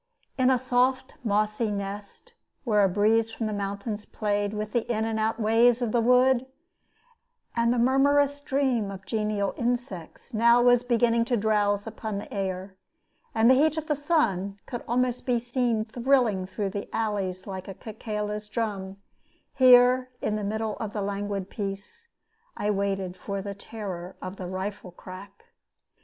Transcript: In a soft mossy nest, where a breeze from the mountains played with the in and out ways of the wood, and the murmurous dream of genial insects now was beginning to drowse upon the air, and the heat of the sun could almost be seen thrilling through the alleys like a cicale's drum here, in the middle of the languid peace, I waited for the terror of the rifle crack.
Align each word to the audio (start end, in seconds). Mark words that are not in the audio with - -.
In 0.35 0.49
a 0.49 0.57
soft 0.57 1.13
mossy 1.23 1.69
nest, 1.69 2.33
where 2.63 2.83
a 2.83 2.89
breeze 2.89 3.31
from 3.31 3.45
the 3.45 3.53
mountains 3.53 4.03
played 4.07 4.51
with 4.51 4.71
the 4.71 4.91
in 4.91 5.05
and 5.05 5.19
out 5.19 5.39
ways 5.39 5.79
of 5.79 5.91
the 5.91 6.01
wood, 6.01 6.47
and 7.55 7.71
the 7.71 7.77
murmurous 7.77 8.39
dream 8.41 8.89
of 8.89 9.05
genial 9.05 9.53
insects 9.57 10.33
now 10.33 10.59
was 10.59 10.81
beginning 10.81 11.23
to 11.25 11.37
drowse 11.37 11.85
upon 11.85 12.17
the 12.17 12.33
air, 12.33 12.75
and 13.35 13.47
the 13.47 13.53
heat 13.53 13.77
of 13.77 13.85
the 13.85 13.95
sun 13.95 14.57
could 14.65 14.83
almost 14.87 15.23
be 15.27 15.37
seen 15.37 15.85
thrilling 15.85 16.47
through 16.47 16.71
the 16.71 16.89
alleys 16.91 17.45
like 17.45 17.67
a 17.67 17.75
cicale's 17.75 18.49
drum 18.49 18.97
here, 19.53 20.09
in 20.19 20.35
the 20.35 20.43
middle 20.43 20.77
of 20.77 20.93
the 20.93 21.01
languid 21.03 21.47
peace, 21.47 22.07
I 22.57 22.71
waited 22.71 23.15
for 23.15 23.39
the 23.39 23.53
terror 23.53 24.15
of 24.19 24.37
the 24.37 24.47
rifle 24.47 24.89
crack. 24.93 25.45